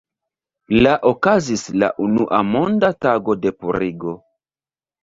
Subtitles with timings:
[0.87, 4.21] La okazis la unua Monda Tago de Purigo.